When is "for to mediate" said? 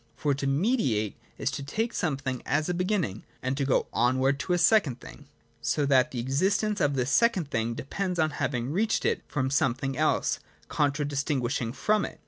0.15-1.15